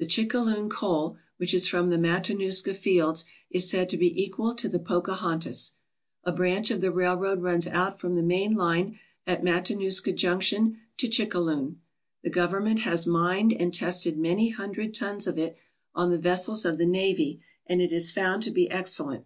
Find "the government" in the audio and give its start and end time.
12.24-12.80